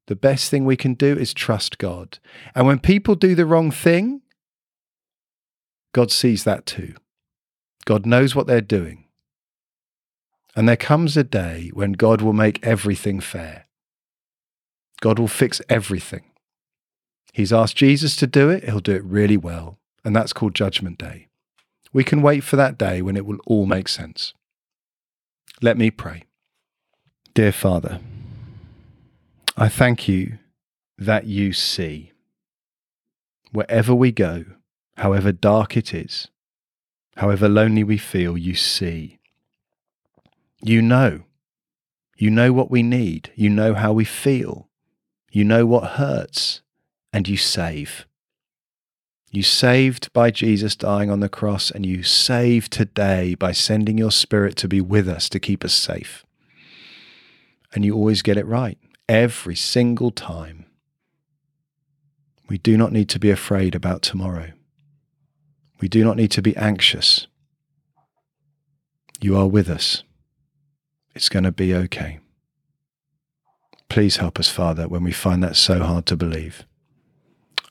The 0.06 0.16
best 0.16 0.50
thing 0.50 0.64
we 0.64 0.78
can 0.78 0.94
do 0.94 1.18
is 1.18 1.34
trust 1.34 1.76
God. 1.76 2.18
And 2.54 2.66
when 2.66 2.78
people 2.78 3.14
do 3.14 3.34
the 3.34 3.44
wrong 3.44 3.70
thing, 3.70 4.22
God 5.92 6.10
sees 6.10 6.44
that 6.44 6.64
too. 6.64 6.94
God 7.84 8.06
knows 8.06 8.34
what 8.34 8.46
they're 8.46 8.62
doing. 8.62 9.04
And 10.56 10.66
there 10.66 10.78
comes 10.78 11.14
a 11.14 11.22
day 11.22 11.70
when 11.74 11.92
God 11.92 12.22
will 12.22 12.32
make 12.32 12.66
everything 12.66 13.20
fair. 13.20 13.66
God 15.02 15.18
will 15.18 15.28
fix 15.28 15.60
everything. 15.68 16.24
He's 17.34 17.52
asked 17.52 17.76
Jesus 17.76 18.16
to 18.16 18.26
do 18.26 18.48
it, 18.48 18.64
he'll 18.64 18.80
do 18.80 18.94
it 18.94 19.04
really 19.04 19.36
well. 19.36 19.78
And 20.06 20.16
that's 20.16 20.32
called 20.32 20.54
Judgment 20.54 20.96
Day. 20.96 21.26
We 21.92 22.04
can 22.04 22.22
wait 22.22 22.44
for 22.44 22.56
that 22.56 22.78
day 22.78 23.02
when 23.02 23.16
it 23.16 23.26
will 23.26 23.38
all 23.46 23.66
make 23.66 23.88
sense. 23.88 24.32
Let 25.60 25.76
me 25.76 25.90
pray. 25.90 26.24
Dear 27.34 27.52
Father, 27.52 28.00
I 29.56 29.68
thank 29.68 30.08
you 30.08 30.38
that 30.98 31.26
you 31.26 31.52
see. 31.52 32.12
Wherever 33.52 33.94
we 33.94 34.12
go, 34.12 34.44
however 34.96 35.32
dark 35.32 35.76
it 35.76 35.92
is, 35.92 36.28
however 37.16 37.48
lonely 37.48 37.82
we 37.82 37.98
feel, 37.98 38.38
you 38.38 38.54
see. 38.54 39.18
You 40.62 40.82
know. 40.82 41.24
You 42.16 42.30
know 42.30 42.52
what 42.52 42.70
we 42.70 42.82
need. 42.82 43.32
You 43.34 43.48
know 43.48 43.74
how 43.74 43.92
we 43.92 44.04
feel. 44.04 44.68
You 45.32 45.44
know 45.44 45.66
what 45.66 45.92
hurts. 45.92 46.60
And 47.12 47.26
you 47.26 47.36
save. 47.36 48.06
You 49.30 49.44
saved 49.44 50.12
by 50.12 50.32
Jesus 50.32 50.74
dying 50.74 51.08
on 51.08 51.20
the 51.20 51.28
cross, 51.28 51.70
and 51.70 51.86
you 51.86 52.02
save 52.02 52.68
today 52.68 53.36
by 53.36 53.52
sending 53.52 53.96
your 53.96 54.10
Spirit 54.10 54.56
to 54.56 54.68
be 54.68 54.80
with 54.80 55.08
us 55.08 55.28
to 55.28 55.38
keep 55.38 55.64
us 55.64 55.72
safe. 55.72 56.26
And 57.72 57.84
you 57.84 57.94
always 57.94 58.22
get 58.22 58.36
it 58.36 58.46
right, 58.46 58.76
every 59.08 59.54
single 59.54 60.10
time. 60.10 60.66
We 62.48 62.58
do 62.58 62.76
not 62.76 62.90
need 62.90 63.08
to 63.10 63.20
be 63.20 63.30
afraid 63.30 63.76
about 63.76 64.02
tomorrow. 64.02 64.50
We 65.80 65.88
do 65.88 66.02
not 66.02 66.16
need 66.16 66.32
to 66.32 66.42
be 66.42 66.56
anxious. 66.56 67.28
You 69.20 69.36
are 69.36 69.46
with 69.46 69.70
us. 69.70 70.02
It's 71.14 71.28
going 71.28 71.44
to 71.44 71.52
be 71.52 71.72
okay. 71.72 72.18
Please 73.88 74.16
help 74.16 74.40
us, 74.40 74.48
Father, 74.48 74.88
when 74.88 75.04
we 75.04 75.12
find 75.12 75.42
that 75.44 75.54
so 75.54 75.78
hard 75.80 76.06
to 76.06 76.16
believe. 76.16 76.64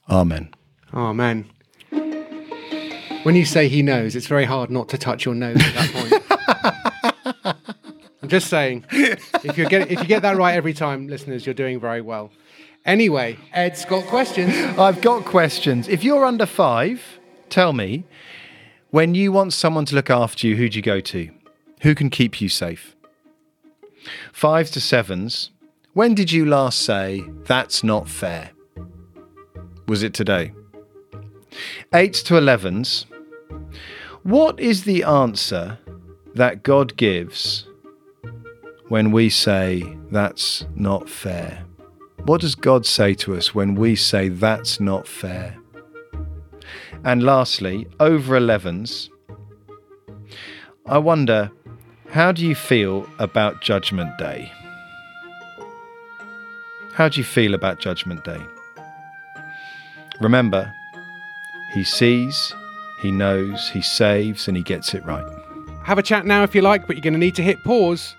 Amen. 0.09 0.53
Oh, 0.93 1.07
Amen. 1.07 1.49
When 3.23 3.35
you 3.35 3.45
say 3.45 3.67
he 3.67 3.83
knows, 3.83 4.15
it's 4.15 4.27
very 4.27 4.45
hard 4.45 4.71
not 4.71 4.89
to 4.89 4.97
touch 4.97 5.25
your 5.25 5.35
nose 5.35 5.57
at 5.59 5.73
that 5.75 5.91
point. 7.43 7.55
I'm 8.23 8.29
just 8.29 8.47
saying, 8.47 8.85
if 8.91 9.57
you 9.57 9.67
get 9.67 9.91
if 9.91 9.99
you 9.99 10.07
get 10.07 10.21
that 10.21 10.37
right 10.37 10.53
every 10.55 10.73
time, 10.73 11.07
listeners, 11.07 11.45
you're 11.45 11.53
doing 11.53 11.79
very 11.79 12.01
well. 12.01 12.31
Anyway, 12.85 13.37
Ed's 13.51 13.83
got 13.85 14.05
questions. 14.05 14.55
I've 14.79 15.01
got 15.01 15.25
questions. 15.25 15.87
If 15.87 16.03
you're 16.03 16.23
under 16.23 16.45
five, 16.45 17.19
tell 17.49 17.73
me, 17.73 18.05
when 18.91 19.15
you 19.15 19.31
want 19.31 19.53
someone 19.53 19.85
to 19.85 19.95
look 19.95 20.09
after 20.09 20.47
you, 20.47 20.55
who 20.55 20.69
do 20.69 20.77
you 20.77 20.81
go 20.81 20.99
to? 21.01 21.29
Who 21.81 21.93
can 21.93 22.09
keep 22.09 22.39
you 22.39 22.49
safe? 22.49 22.95
Fives 24.31 24.71
to 24.71 24.81
sevens, 24.81 25.51
when 25.93 26.15
did 26.15 26.31
you 26.31 26.45
last 26.45 26.81
say, 26.81 27.23
that's 27.43 27.83
not 27.83 28.07
fair? 28.07 28.51
Was 29.87 30.03
it 30.03 30.13
today? 30.13 30.53
Eights 31.91 32.21
to 32.23 32.37
elevens, 32.37 33.07
what 34.21 34.59
is 34.59 34.83
the 34.83 35.03
answer 35.03 35.79
that 36.35 36.61
God 36.61 36.95
gives 36.97 37.65
when 38.89 39.11
we 39.11 39.27
say, 39.27 39.97
that's 40.11 40.67
not 40.75 41.09
fair? 41.09 41.65
What 42.25 42.41
does 42.41 42.53
God 42.53 42.85
say 42.85 43.15
to 43.15 43.35
us 43.35 43.55
when 43.55 43.73
we 43.73 43.95
say, 43.95 44.29
that's 44.29 44.79
not 44.79 45.07
fair? 45.07 45.57
And 47.03 47.23
lastly, 47.23 47.87
over 47.99 48.39
11s, 48.39 49.09
I 50.85 50.99
wonder, 50.99 51.49
how 52.11 52.31
do 52.31 52.45
you 52.45 52.53
feel 52.53 53.07
about 53.17 53.61
Judgment 53.61 54.15
Day? 54.19 54.51
How 56.93 57.09
do 57.09 57.19
you 57.19 57.23
feel 57.23 57.55
about 57.55 57.79
Judgment 57.79 58.23
Day? 58.23 58.41
Remember, 60.21 60.71
He 61.73 61.83
sees, 61.83 62.53
He 63.01 63.11
knows, 63.11 63.69
He 63.69 63.81
saves, 63.81 64.47
and 64.47 64.57
He 64.57 64.63
gets 64.63 64.93
it 64.93 65.05
right. 65.05 65.25
Have 65.83 65.97
a 65.97 66.03
chat 66.03 66.25
now 66.25 66.43
if 66.43 66.53
you 66.53 66.61
like, 66.61 66.87
but 66.87 66.95
you're 66.95 67.01
going 67.01 67.13
to 67.13 67.19
need 67.19 67.35
to 67.35 67.43
hit 67.43 67.63
pause. 67.63 68.15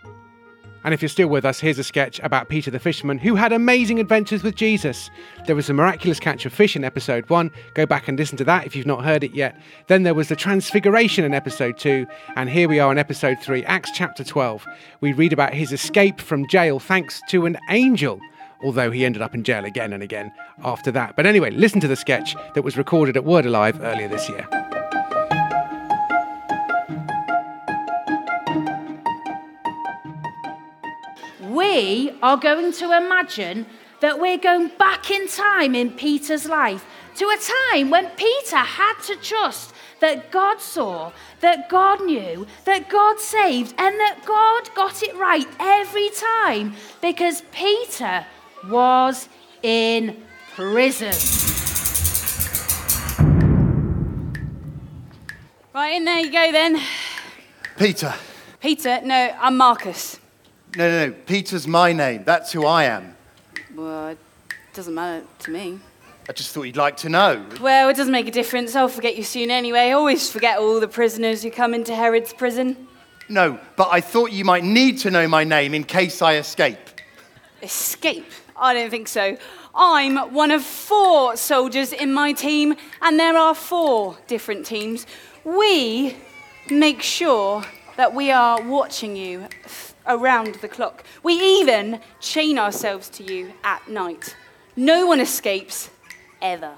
And 0.82 0.94
if 0.94 1.02
you're 1.02 1.10
still 1.10 1.28
with 1.28 1.44
us, 1.44 1.60
here's 1.60 1.78
a 1.78 1.84
sketch 1.84 2.20
about 2.20 2.48
Peter 2.48 2.70
the 2.70 2.78
fisherman 2.78 3.18
who 3.18 3.34
had 3.34 3.52
amazing 3.52 4.00
adventures 4.00 4.42
with 4.42 4.54
Jesus. 4.54 5.10
There 5.46 5.54
was 5.54 5.68
a 5.68 5.74
miraculous 5.74 6.18
catch 6.18 6.46
of 6.46 6.54
fish 6.54 6.74
in 6.74 6.84
episode 6.84 7.28
1. 7.28 7.50
Go 7.74 7.84
back 7.84 8.08
and 8.08 8.18
listen 8.18 8.38
to 8.38 8.44
that 8.44 8.64
if 8.64 8.74
you've 8.74 8.86
not 8.86 9.04
heard 9.04 9.22
it 9.22 9.34
yet. 9.34 9.60
Then 9.88 10.04
there 10.04 10.14
was 10.14 10.28
the 10.28 10.36
transfiguration 10.36 11.24
in 11.24 11.34
episode 11.34 11.76
2. 11.76 12.06
And 12.34 12.48
here 12.48 12.66
we 12.66 12.80
are 12.80 12.90
in 12.90 12.98
episode 12.98 13.38
3, 13.40 13.62
Acts 13.66 13.90
chapter 13.92 14.24
12. 14.24 14.66
We 15.02 15.12
read 15.12 15.34
about 15.34 15.52
his 15.52 15.70
escape 15.70 16.18
from 16.18 16.48
jail 16.48 16.78
thanks 16.78 17.20
to 17.28 17.44
an 17.44 17.58
angel. 17.68 18.18
Although 18.62 18.90
he 18.90 19.04
ended 19.04 19.22
up 19.22 19.34
in 19.34 19.42
jail 19.42 19.64
again 19.64 19.92
and 19.92 20.02
again 20.02 20.32
after 20.64 20.90
that. 20.92 21.16
But 21.16 21.26
anyway, 21.26 21.50
listen 21.50 21.80
to 21.80 21.88
the 21.88 21.96
sketch 21.96 22.36
that 22.54 22.62
was 22.62 22.76
recorded 22.76 23.16
at 23.16 23.24
Word 23.24 23.46
Alive 23.46 23.80
earlier 23.80 24.08
this 24.08 24.28
year. 24.28 24.46
we 31.60 32.10
are 32.22 32.36
going 32.36 32.72
to 32.72 32.96
imagine 32.96 33.66
that 34.00 34.18
we're 34.18 34.38
going 34.38 34.68
back 34.78 35.10
in 35.10 35.28
time 35.28 35.74
in 35.74 35.90
Peter's 35.90 36.46
life 36.46 36.84
to 37.16 37.26
a 37.26 37.36
time 37.70 37.90
when 37.90 38.08
Peter 38.16 38.56
had 38.56 38.94
to 39.02 39.14
trust 39.16 39.74
that 40.00 40.30
God 40.30 40.60
saw, 40.60 41.12
that 41.40 41.68
God 41.68 42.02
knew, 42.02 42.46
that 42.64 42.88
God 42.88 43.20
saved, 43.20 43.74
and 43.76 44.00
that 44.00 44.20
God 44.24 44.74
got 44.74 45.02
it 45.02 45.14
right 45.16 45.46
every 45.58 46.08
time 46.10 46.74
because 47.02 47.42
Peter 47.52 48.24
was 48.68 49.28
in 49.62 50.16
prison. 50.54 51.14
Right, 55.74 55.94
in 55.94 56.04
there 56.04 56.18
you 56.18 56.32
go 56.32 56.52
then. 56.52 56.80
Peter. 57.76 58.12
Peter, 58.60 59.00
no, 59.02 59.34
I'm 59.40 59.56
Marcus. 59.56 60.18
No, 60.76 60.88
no, 60.88 61.06
no. 61.06 61.12
Peter's 61.26 61.66
my 61.66 61.92
name. 61.92 62.24
That's 62.24 62.52
who 62.52 62.66
I 62.66 62.84
am. 62.84 63.16
Well, 63.74 64.08
it 64.08 64.18
doesn't 64.74 64.94
matter 64.94 65.24
to 65.40 65.50
me. 65.50 65.78
I 66.28 66.32
just 66.32 66.52
thought 66.52 66.62
you'd 66.64 66.76
like 66.76 66.96
to 66.98 67.08
know. 67.08 67.44
Well, 67.60 67.88
it 67.88 67.96
doesn't 67.96 68.12
make 68.12 68.28
a 68.28 68.30
difference. 68.30 68.76
I'll 68.76 68.88
forget 68.88 69.16
you 69.16 69.24
soon 69.24 69.50
anyway. 69.50 69.88
I 69.88 69.92
always 69.92 70.30
forget 70.30 70.58
all 70.58 70.78
the 70.78 70.88
prisoners 70.88 71.42
who 71.42 71.50
come 71.50 71.74
into 71.74 71.94
Herod's 71.94 72.32
prison. 72.32 72.86
No, 73.28 73.58
but 73.76 73.88
I 73.90 74.00
thought 74.00 74.32
you 74.32 74.44
might 74.44 74.64
need 74.64 74.98
to 74.98 75.10
know 75.10 75.26
my 75.26 75.44
name 75.44 75.72
in 75.72 75.84
case 75.84 76.20
I 76.20 76.36
escape. 76.36 76.78
Escape? 77.62 78.26
I 78.60 78.74
don't 78.74 78.90
think 78.90 79.08
so. 79.08 79.38
I'm 79.74 80.18
one 80.34 80.50
of 80.50 80.62
four 80.62 81.34
soldiers 81.36 81.94
in 81.94 82.12
my 82.12 82.34
team, 82.34 82.76
and 83.00 83.18
there 83.18 83.36
are 83.36 83.54
four 83.54 84.18
different 84.26 84.66
teams. 84.66 85.06
We 85.44 86.14
make 86.70 87.00
sure 87.00 87.64
that 87.96 88.14
we 88.14 88.30
are 88.30 88.60
watching 88.62 89.16
you 89.16 89.46
around 90.06 90.56
the 90.56 90.68
clock. 90.68 91.04
We 91.22 91.34
even 91.60 92.00
chain 92.20 92.58
ourselves 92.58 93.08
to 93.10 93.24
you 93.24 93.54
at 93.64 93.88
night. 93.88 94.36
No 94.76 95.06
one 95.06 95.20
escapes 95.20 95.88
ever. 96.42 96.74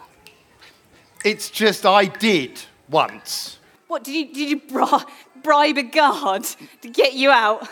It's 1.24 1.50
just 1.50 1.84
I 1.84 2.04
did 2.04 2.62
once. 2.88 3.58
What 3.88 4.04
did 4.04 4.14
you 4.14 4.26
did 4.32 4.50
you 4.50 4.60
bri- 4.60 5.04
bribe 5.42 5.78
a 5.78 5.82
guard 5.82 6.44
to 6.82 6.88
get 6.88 7.14
you 7.14 7.30
out? 7.30 7.68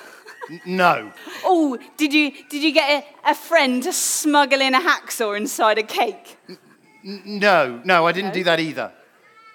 No. 0.66 1.12
Oh, 1.44 1.78
did 1.96 2.12
you 2.12 2.32
did 2.48 2.62
you 2.62 2.72
get 2.72 3.04
a, 3.24 3.30
a 3.30 3.34
friend 3.34 3.82
to 3.84 3.92
smuggle 3.92 4.60
in 4.60 4.74
a 4.74 4.80
hacksaw 4.80 5.36
inside 5.36 5.78
a 5.78 5.82
cake? 5.82 6.36
N- 6.48 7.22
no, 7.24 7.80
no, 7.84 8.06
I 8.06 8.12
didn't 8.12 8.32
do 8.34 8.44
that 8.44 8.58
either. 8.60 8.92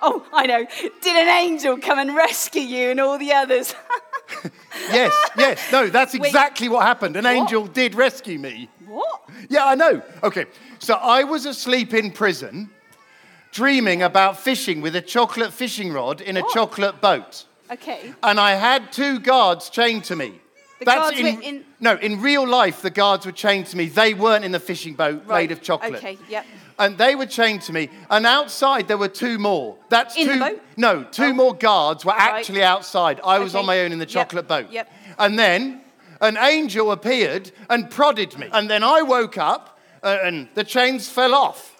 Oh, 0.01 0.25
I 0.33 0.45
know. 0.45 0.65
Did 1.01 1.15
an 1.17 1.27
angel 1.27 1.77
come 1.77 1.99
and 1.99 2.15
rescue 2.15 2.61
you 2.61 2.91
and 2.91 2.99
all 2.99 3.17
the 3.17 3.33
others? 3.33 3.73
Yes, 4.91 5.13
yes, 5.37 5.71
no, 5.71 5.87
that's 5.87 6.13
Wait. 6.17 6.27
exactly 6.27 6.67
what 6.67 6.85
happened. 6.85 7.15
An 7.15 7.25
angel 7.25 7.65
did 7.65 7.95
rescue 7.95 8.37
me. 8.39 8.69
what? 8.87 9.21
Yeah, 9.49 9.65
I 9.65 9.75
know. 9.75 10.01
Okay, 10.23 10.45
so 10.79 10.95
I 10.95 11.23
was 11.23 11.45
asleep 11.45 11.93
in 11.93 12.11
prison, 12.11 12.69
dreaming 13.51 14.01
about 14.01 14.37
fishing 14.37 14.81
with 14.81 14.95
a 14.95 15.01
chocolate 15.01 15.53
fishing 15.53 15.93
rod 15.93 16.21
in 16.21 16.37
a 16.37 16.41
What? 16.41 16.53
chocolate 16.53 17.01
boat. 17.01 17.45
Okay. 17.71 18.13
And 18.23 18.39
I 18.39 18.51
had 18.55 18.91
two 18.91 19.19
guards 19.19 19.69
chained 19.69 20.03
to 20.05 20.15
me. 20.15 20.41
The 20.79 20.85
That's 20.85 20.97
guards 20.99 21.19
in, 21.19 21.35
were 21.35 21.41
in. 21.41 21.65
No, 21.79 21.95
in 21.95 22.21
real 22.21 22.45
life, 22.47 22.81
the 22.81 22.89
guards 22.89 23.25
were 23.25 23.31
chained 23.31 23.67
to 23.67 23.77
me. 23.77 23.87
They 23.87 24.13
weren't 24.13 24.43
in 24.43 24.51
the 24.51 24.59
fishing 24.59 24.93
boat 24.93 25.23
Right, 25.25 25.43
made 25.43 25.51
of 25.51 25.61
chocolate. 25.61 25.95
okay, 25.95 26.17
yep. 26.27 26.45
And 26.77 26.97
they 26.97 27.15
were 27.15 27.25
chained 27.25 27.61
to 27.63 27.73
me. 27.73 27.89
And 28.09 28.25
outside, 28.25 28.89
there 28.89 28.97
were 28.97 29.07
two 29.07 29.39
more. 29.39 29.77
That's 29.89 30.17
In 30.17 30.27
the 30.27 30.33
two. 30.33 30.39
boat? 30.39 30.61
No, 30.75 31.03
two 31.05 31.23
Oh. 31.27 31.33
more 31.33 31.53
guards 31.55 32.03
were 32.03 32.11
Right. 32.11 32.33
actually 32.39 32.61
outside. 32.63 33.21
I 33.23 33.39
was 33.39 33.53
Okay, 33.55 33.59
on 33.61 33.65
my 33.65 33.79
own 33.79 33.93
in 33.93 33.99
the 33.99 34.05
yep, 34.05 34.09
chocolate 34.29 34.47
boat. 34.49 34.67
yep. 34.69 34.91
And 35.17 35.39
then 35.39 35.79
an 36.19 36.35
angel 36.37 36.91
appeared 36.91 37.51
and 37.69 37.89
prodded 37.89 38.37
me. 38.37 38.49
And 38.51 38.69
then 38.69 38.83
I 38.83 39.01
woke 39.01 39.37
up 39.37 39.79
uh, 40.03 40.17
and 40.23 40.49
the 40.55 40.65
chains 40.65 41.07
fell 41.07 41.33
off. 41.33 41.73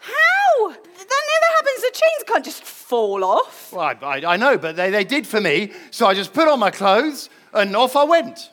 How? 0.00 0.68
That 0.70 0.76
never 0.76 1.54
happens. 1.56 1.82
The 1.82 1.90
chains 1.92 2.24
can't 2.26 2.44
just 2.44 2.64
fall 2.64 3.22
off. 3.24 3.72
Well, 3.72 3.80
I, 4.02 4.18
I, 4.20 4.32
I 4.34 4.36
know, 4.36 4.58
but 4.58 4.74
they, 4.76 4.90
they 4.90 5.04
did 5.04 5.26
for 5.26 5.40
me. 5.40 5.72
So 5.92 6.06
I 6.06 6.14
just 6.14 6.32
put 6.32 6.48
on 6.48 6.58
my 6.58 6.70
clothes 6.70 7.30
and 7.58 7.76
off 7.76 7.96
I 7.96 8.04
went. 8.04 8.50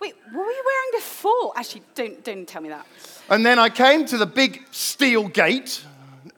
Wait, 0.00 0.14
what 0.32 0.44
were 0.46 0.50
you 0.52 0.62
wearing 0.66 0.90
before? 0.94 1.52
Actually, 1.56 1.82
don't 1.94 2.24
don't 2.24 2.46
tell 2.48 2.62
me 2.62 2.68
that. 2.70 2.86
And 3.28 3.46
then 3.46 3.58
I 3.58 3.68
came 3.70 4.04
to 4.06 4.18
the 4.18 4.26
big 4.26 4.62
steel 4.70 5.28
gate. 5.28 5.84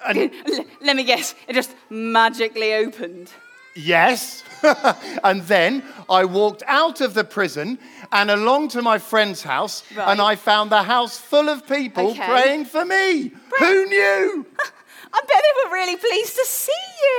And 0.07 0.31
let 0.83 0.97
me 0.97 1.05
guess. 1.05 1.35
It 1.49 1.55
just 1.55 1.75
magically 1.91 2.75
opened. 2.75 3.31
yes. 3.75 4.43
and 5.25 5.43
then 5.43 5.83
I 6.09 6.25
walked 6.25 6.63
out 6.67 7.01
of 7.01 7.13
the 7.15 7.25
prison 7.25 7.79
and 8.13 8.31
along 8.31 8.69
to 8.69 8.83
my 8.83 8.99
friend's 8.99 9.43
house. 9.43 9.83
Right. 9.97 10.09
And 10.11 10.21
I 10.21 10.37
found 10.37 10.71
the 10.71 10.83
house 10.83 11.19
full 11.19 11.49
of 11.49 11.67
people 11.67 12.11
Okay. 12.11 12.27
praying 12.27 12.65
for 12.67 12.85
me. 12.85 13.33
Who 13.59 13.87
knew? 13.87 14.47
I 15.17 15.21
bet 15.21 15.43
they 15.47 15.69
were 15.69 15.73
really 15.75 15.97
pleased 15.97 16.35
to 16.37 16.45
see 16.45 16.73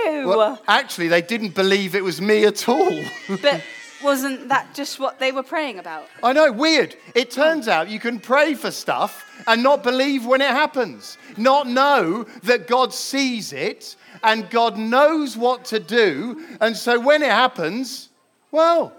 you. 0.06 0.28
Well, 0.28 0.60
actually, 0.68 1.08
they 1.08 1.22
didn't 1.22 1.56
believe 1.56 1.96
it 1.96 2.04
was 2.04 2.20
me 2.22 2.46
at 2.46 2.68
all. 2.68 3.04
but 3.42 3.62
wasn't 4.06 4.48
that 4.50 4.74
just 4.74 5.00
what 5.00 5.20
they 5.20 5.32
were 5.34 5.44
praying 5.44 5.80
about? 5.80 6.08
I 6.24 6.32
know, 6.32 6.52
weird. 6.52 6.96
It 7.14 7.32
turns 7.32 7.68
out 7.68 7.90
you 7.90 8.00
can 8.00 8.20
pray 8.20 8.54
for 8.54 8.72
stuff 8.72 9.26
and 9.48 9.62
not 9.62 9.84
believe 9.84 10.26
when 10.26 10.42
it 10.42 10.52
happens, 10.52 11.18
not 11.36 11.68
know 11.68 12.24
that 12.44 12.68
God 12.68 12.94
sees 12.94 13.52
it 13.52 13.98
and 14.24 14.50
God 14.50 14.78
knows 14.78 15.36
what 15.36 15.66
to 15.66 15.80
do. 15.80 16.46
And 16.62 16.78
so 16.78 17.00
when 17.00 17.22
it 17.22 17.32
happens, 17.32 18.10
well, 18.52 18.94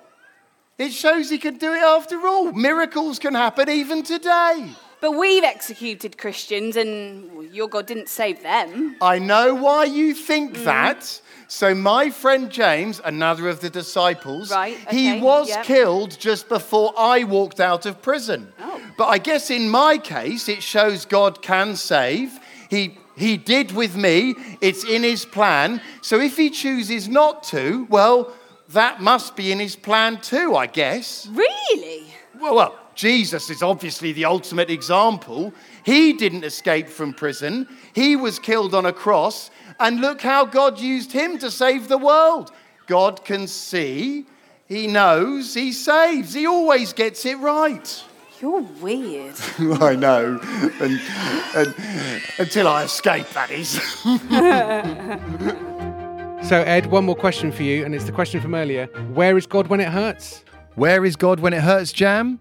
it 0.76 0.92
shows 0.92 1.30
He 1.30 1.38
can 1.38 1.56
do 1.56 1.72
it 1.72 1.82
after 1.82 2.26
all. 2.26 2.52
Miracles 2.52 3.18
can 3.18 3.34
happen 3.34 3.70
even 3.70 4.02
today. 4.02 4.68
But 5.00 5.12
we've 5.12 5.44
executed 5.44 6.16
Christians, 6.16 6.76
and 6.76 7.54
your 7.54 7.68
God 7.68 7.86
didn't 7.86 8.08
save 8.08 8.42
them. 8.42 8.96
I 9.00 9.18
know 9.18 9.54
why 9.54 9.84
you 9.84 10.14
think 10.14 10.56
mm. 10.56 10.64
that. 10.64 11.20
So, 11.48 11.74
my 11.74 12.10
friend 12.10 12.50
James, 12.50 13.00
another 13.04 13.48
of 13.48 13.60
the 13.60 13.70
disciples, 13.70 14.50
Right, 14.50 14.76
he 14.90 15.20
was 15.20 15.48
yep. 15.48 15.64
killed 15.64 16.18
just 16.18 16.48
before 16.48 16.92
I 16.96 17.24
walked 17.24 17.60
out 17.60 17.86
of 17.86 18.02
prison. 18.02 18.52
Oh. 18.58 18.80
But 18.96 19.06
I 19.06 19.18
guess 19.18 19.50
in 19.50 19.68
my 19.68 19.98
case, 19.98 20.48
it 20.48 20.62
shows 20.62 21.04
God 21.04 21.42
can 21.42 21.76
save. 21.76 22.36
He, 22.68 22.98
he 23.16 23.36
did 23.36 23.72
with 23.72 23.96
me, 23.96 24.34
it's 24.60 24.82
in 24.82 25.02
his 25.04 25.24
plan. 25.24 25.80
So, 26.00 26.18
if 26.18 26.36
he 26.36 26.50
chooses 26.50 27.06
not 27.06 27.44
to, 27.44 27.86
well, 27.90 28.32
that 28.70 29.00
must 29.00 29.36
be 29.36 29.52
in 29.52 29.60
his 29.60 29.76
plan 29.76 30.20
too, 30.20 30.56
I 30.56 30.66
guess. 30.66 31.28
Really? 31.28 32.06
Well, 32.40 32.56
well, 32.56 32.78
Jesus 32.96 33.50
is 33.50 33.62
obviously 33.62 34.12
the 34.12 34.24
ultimate 34.24 34.70
example. 34.70 35.52
He 35.84 36.14
didn't 36.14 36.44
escape 36.44 36.88
from 36.88 37.12
prison, 37.12 37.68
he 37.94 38.16
was 38.16 38.38
killed 38.38 38.74
on 38.74 38.86
a 38.86 38.92
cross, 38.92 39.50
and 39.78 40.00
look 40.00 40.22
how 40.22 40.44
God 40.46 40.80
used 40.80 41.12
him 41.12 41.38
to 41.38 41.50
save 41.50 41.88
the 41.88 41.98
world. 41.98 42.50
God 42.86 43.24
can 43.24 43.46
see, 43.46 44.26
he 44.66 44.86
knows, 44.86 45.54
he 45.54 45.72
saves, 45.72 46.32
he 46.32 46.46
always 46.46 46.92
gets 46.92 47.24
it 47.24 47.38
right. 47.38 48.04
You're 48.40 48.60
weird. 48.60 49.34
I 49.80 49.94
know, 49.94 50.40
and, 50.80 51.00
and, 51.54 51.74
until 52.38 52.68
I 52.68 52.84
escape, 52.84 53.28
that 53.30 53.50
is. 53.50 53.80
So, 56.46 56.62
Ed, 56.62 56.86
one 56.92 57.04
more 57.04 57.16
question 57.16 57.50
for 57.50 57.64
you, 57.64 57.84
and 57.84 57.92
it's 57.92 58.04
the 58.04 58.12
question 58.12 58.40
from 58.40 58.54
earlier. 58.54 58.86
Where 59.14 59.36
is 59.36 59.48
God 59.48 59.66
when 59.66 59.80
it 59.80 59.88
hurts? 59.88 60.44
Where 60.76 61.04
is 61.04 61.16
God 61.16 61.40
when 61.40 61.52
it 61.52 61.60
hurts, 61.60 61.90
Jam? 61.92 62.38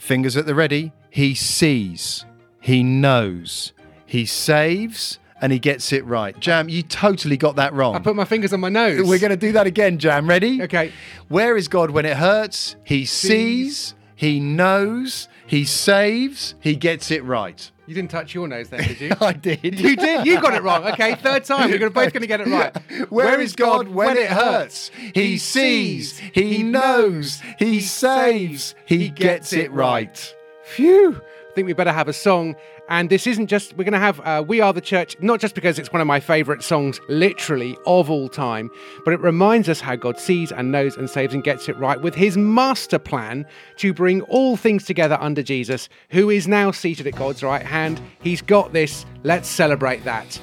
Fingers 0.00 0.34
at 0.34 0.46
the 0.46 0.54
ready. 0.54 0.92
He 1.10 1.34
sees, 1.34 2.24
he 2.58 2.82
knows, 2.82 3.72
he 4.06 4.24
saves, 4.24 5.18
and 5.42 5.52
he 5.52 5.58
gets 5.58 5.92
it 5.92 6.04
right. 6.06 6.38
Jam, 6.40 6.70
you 6.70 6.82
totally 6.82 7.36
got 7.36 7.56
that 7.56 7.74
wrong. 7.74 7.94
I 7.94 7.98
put 7.98 8.16
my 8.16 8.24
fingers 8.24 8.54
on 8.54 8.60
my 8.60 8.70
nose. 8.70 9.06
We're 9.06 9.18
going 9.18 9.30
to 9.30 9.36
do 9.36 9.52
that 9.52 9.66
again, 9.66 9.98
Jam. 9.98 10.26
Ready? 10.26 10.62
Okay. 10.62 10.92
Where 11.28 11.54
is 11.54 11.68
God 11.68 11.90
when 11.90 12.06
it 12.06 12.16
hurts? 12.16 12.76
He 12.82 13.04
sees, 13.04 13.94
he 14.16 14.40
knows, 14.40 15.28
he 15.46 15.66
saves, 15.66 16.54
he 16.60 16.76
gets 16.76 17.10
it 17.10 17.22
right. 17.22 17.70
You 17.90 17.96
didn't 17.96 18.12
touch 18.12 18.34
your 18.34 18.46
nose 18.46 18.68
then, 18.68 18.84
did 18.84 19.00
you? 19.00 19.12
I 19.20 19.32
did. 19.32 19.64
You 19.64 19.96
did. 19.96 20.24
You 20.24 20.40
got 20.40 20.54
it 20.54 20.62
wrong. 20.62 20.86
Okay, 20.92 21.16
third 21.16 21.42
time. 21.42 21.72
We're 21.72 21.90
both 21.90 22.12
going 22.12 22.20
to 22.20 22.28
get 22.28 22.40
it 22.40 22.46
right. 22.46 22.76
Where 23.10 23.40
is 23.40 23.56
God 23.56 23.88
when 23.88 24.16
it 24.16 24.30
hurts? 24.30 24.92
He 25.12 25.38
sees, 25.38 26.16
he 26.16 26.62
knows, 26.62 27.42
he 27.58 27.80
saves, 27.80 28.76
he 28.86 29.08
gets 29.08 29.52
it 29.52 29.72
right. 29.72 30.32
Phew. 30.62 31.20
I 31.50 31.52
think 31.52 31.66
we 31.66 31.72
better 31.72 31.90
have 31.90 32.06
a 32.06 32.12
song. 32.12 32.54
And 32.90 33.08
this 33.08 33.28
isn't 33.28 33.46
just, 33.46 33.76
we're 33.76 33.84
going 33.84 33.92
to 33.92 34.00
have 34.00 34.20
uh, 34.20 34.44
We 34.44 34.60
Are 34.60 34.72
the 34.72 34.80
Church, 34.80 35.16
not 35.20 35.38
just 35.38 35.54
because 35.54 35.78
it's 35.78 35.92
one 35.92 36.00
of 36.00 36.08
my 36.08 36.18
favourite 36.18 36.62
songs, 36.62 37.00
literally, 37.08 37.78
of 37.86 38.10
all 38.10 38.28
time, 38.28 38.68
but 39.04 39.14
it 39.14 39.20
reminds 39.20 39.68
us 39.68 39.80
how 39.80 39.94
God 39.94 40.18
sees 40.18 40.50
and 40.50 40.72
knows 40.72 40.96
and 40.96 41.08
saves 41.08 41.32
and 41.32 41.44
gets 41.44 41.68
it 41.68 41.76
right 41.76 42.02
with 42.02 42.16
his 42.16 42.36
master 42.36 42.98
plan 42.98 43.46
to 43.76 43.94
bring 43.94 44.22
all 44.22 44.56
things 44.56 44.84
together 44.84 45.16
under 45.20 45.40
Jesus, 45.42 45.88
who 46.10 46.30
is 46.30 46.48
now 46.48 46.72
seated 46.72 47.06
at 47.06 47.14
God's 47.14 47.44
right 47.44 47.64
hand. 47.64 48.00
He's 48.22 48.42
got 48.42 48.72
this. 48.72 49.06
Let's 49.22 49.48
celebrate 49.48 50.02
that. 50.02 50.40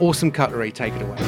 Awesome 0.00 0.32
cutlery. 0.32 0.72
Take 0.72 0.94
it 0.94 1.02
away. 1.02 1.18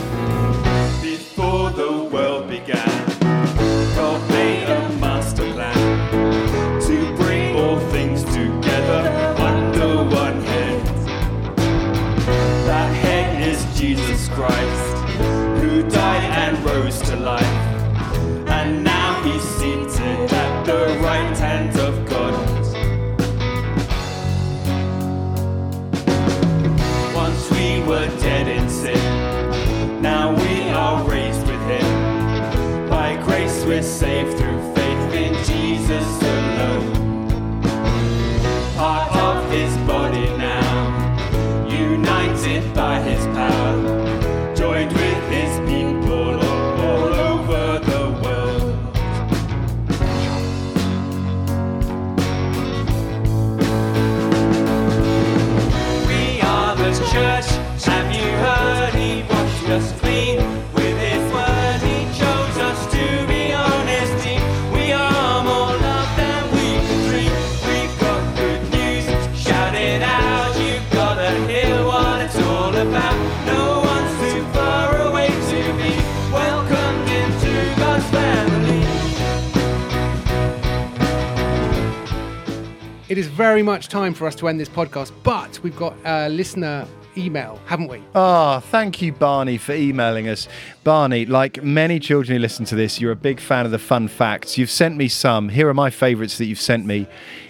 It 83.17 83.21
is 83.21 83.29
very 83.29 83.63
much 83.63 83.89
time 83.89 84.13
for 84.13 84.27
us 84.27 84.35
to 84.35 84.47
end 84.47 84.61
this 84.61 84.69
podcast, 84.69 85.11
but 85.23 85.59
we've 85.63 85.75
got 85.75 85.97
a 86.05 86.29
listener 86.29 86.87
email, 87.17 87.59
haven't 87.65 87.89
we? 87.89 88.03
Ah, 88.15 88.61
thank 88.61 89.01
you, 89.01 89.11
Barney, 89.11 89.57
for 89.57 89.73
emailing 89.73 90.29
us. 90.29 90.49
Barney, 90.85 91.25
like 91.25 91.63
many 91.63 91.99
children 91.99 92.37
who 92.37 92.43
listen 92.43 92.67
to 92.67 92.75
this, 92.75 93.01
you're 93.01 93.13
a 93.13 93.17
big 93.17 93.41
fan 93.41 93.65
of 93.65 93.73
the 93.73 93.79
fun 93.79 94.09
facts. 94.09 94.59
You've 94.59 94.71
sent 94.71 94.99
me 94.99 95.09
some. 95.09 95.49
Here 95.49 95.67
are 95.67 95.73
my 95.73 95.89
favourites 95.89 96.37
that 96.37 96.45
you've 96.45 96.61
sent 96.61 96.85
me. 96.85 97.07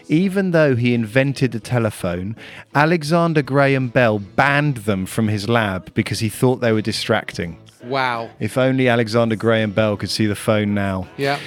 Even 0.06 0.52
though 0.52 0.76
he 0.76 0.94
invented 0.94 1.50
the 1.50 1.58
telephone, 1.58 2.36
Alexander 2.72 3.42
Graham 3.42 3.88
Bell 3.88 4.20
banned 4.20 4.76
them 4.76 5.04
from 5.04 5.26
his 5.26 5.48
lab 5.48 5.92
because 5.94 6.20
he 6.20 6.28
thought 6.28 6.60
they 6.60 6.70
were 6.70 6.80
distracting. 6.80 7.58
Wow. 7.82 8.30
If 8.38 8.56
only 8.56 8.86
Alexander 8.86 9.34
Graham 9.34 9.72
Bell 9.72 9.96
could 9.96 10.10
see 10.10 10.26
the 10.26 10.36
phone 10.36 10.74
now. 10.74 11.08
Yeah. 11.16 11.40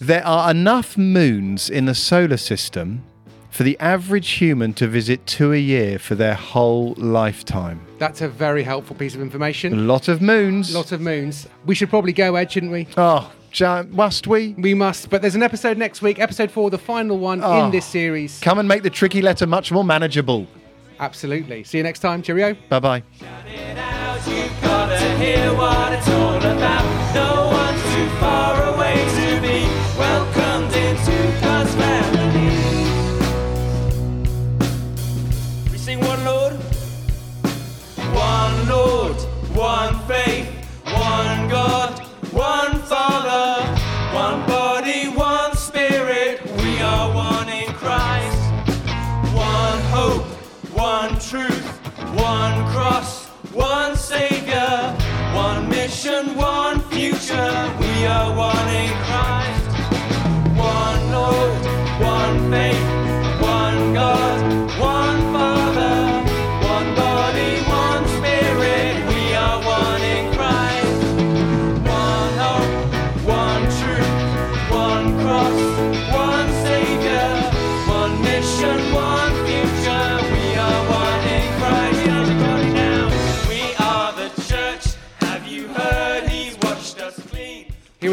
There 0.00 0.24
are 0.24 0.48
enough 0.48 0.96
moons 0.96 1.68
in 1.68 1.86
the 1.86 1.94
solar 1.96 2.36
system 2.36 3.02
for 3.58 3.64
the 3.64 3.76
average 3.80 4.30
human 4.34 4.72
to 4.72 4.86
visit 4.86 5.26
two 5.26 5.52
a 5.52 5.56
year 5.58 5.98
for 5.98 6.14
their 6.14 6.34
whole 6.34 6.94
lifetime. 6.96 7.80
That's 7.98 8.20
a 8.20 8.28
very 8.28 8.62
helpful 8.62 8.94
piece 8.94 9.16
of 9.16 9.20
information. 9.20 9.72
A 9.72 9.76
lot 9.78 10.06
of 10.06 10.22
moons. 10.22 10.72
A 10.72 10.78
Lot 10.78 10.92
of 10.92 11.00
moons. 11.00 11.48
We 11.66 11.74
should 11.74 11.90
probably 11.90 12.12
go, 12.12 12.36
Ed, 12.36 12.52
shouldn't 12.52 12.70
we? 12.70 12.86
oh, 12.96 13.32
must 13.90 14.28
we? 14.28 14.54
We 14.56 14.74
must. 14.74 15.10
But 15.10 15.22
there's 15.22 15.34
an 15.34 15.42
episode 15.42 15.76
next 15.76 16.02
week, 16.02 16.20
episode 16.20 16.52
four, 16.52 16.70
the 16.70 16.78
final 16.78 17.18
one 17.18 17.40
Oh. 17.42 17.64
in 17.64 17.72
this 17.72 17.84
series. 17.84 18.38
Come 18.38 18.60
and 18.60 18.68
make 18.68 18.84
the 18.84 18.90
tricky 18.90 19.20
letter 19.22 19.44
much 19.44 19.72
more 19.72 19.82
manageable. 19.82 20.46
Absolutely. 21.00 21.64
See 21.64 21.78
you 21.78 21.82
next 21.82 21.98
time. 21.98 22.22
Cheerio. 22.22 22.54
Bye 22.68 22.78
bye. 22.78 23.02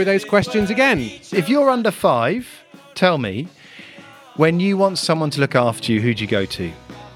Those 0.06 0.24
questions 0.24 0.70
again. 0.70 1.00
If 1.32 1.50
you're 1.50 1.70
under 1.70 1.92
five, 1.92 2.48
tell 2.94 3.18
me, 3.18 3.48
when 4.36 4.60
you 4.60 4.78
want 4.78 4.98
someone 4.98 5.30
to 5.32 5.42
look 5.42 5.56
after 5.56 5.92
you, 5.92 6.02
who 6.02 6.14
do 6.14 6.24
you 6.24 6.30
go 6.30 6.46
to? 6.46 6.72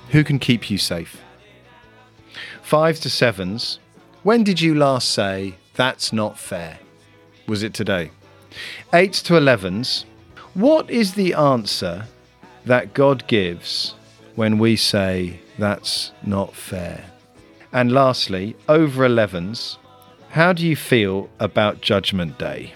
Who 0.09 0.23
can 0.23 0.39
keep 0.39 0.69
you 0.69 0.77
safe? 0.77 1.21
Fives 2.61 2.99
to 3.01 3.09
sevens, 3.09 3.79
when 4.23 4.43
did 4.43 4.59
you 4.59 4.75
last 4.75 5.11
say, 5.11 5.55
that's 5.75 6.11
not 6.11 6.37
fair? 6.37 6.79
Was 7.47 7.63
it 7.63 7.73
today? 7.73 8.11
Eights 8.93 9.21
to 9.23 9.37
elevens, 9.37 10.05
what 10.53 10.89
is 10.89 11.13
the 11.13 11.33
answer 11.33 12.05
that 12.65 12.93
God 12.93 13.25
gives 13.27 13.93
when 14.35 14.57
we 14.57 14.75
say, 14.75 15.39
that's 15.57 16.11
not 16.25 16.55
fair? 16.55 17.05
And 17.71 17.91
lastly, 17.91 18.55
over 18.67 19.07
11s, 19.07 19.77
how 20.29 20.53
do 20.53 20.65
you 20.65 20.75
feel 20.75 21.29
about 21.39 21.81
Judgment 21.81 22.37
Day? 22.37 22.73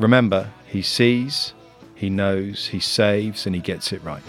Remember, 0.00 0.50
He 0.66 0.80
sees, 0.80 1.52
He 1.94 2.08
knows, 2.08 2.68
He 2.68 2.80
saves, 2.80 3.44
and 3.44 3.54
He 3.54 3.60
gets 3.60 3.92
it 3.92 4.02
right. 4.02 4.22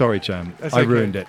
Sorry, 0.00 0.18
Jam. 0.18 0.54
That's 0.60 0.72
I 0.72 0.80
okay. 0.80 0.86
ruined 0.86 1.14
it. 1.14 1.28